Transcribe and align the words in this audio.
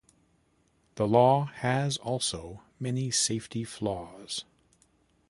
The 0.95 1.07
law 1.07 1.45
has 1.57 1.97
also 1.97 2.63
many 2.79 3.11
safety 3.11 3.63
flaws. 3.63 4.45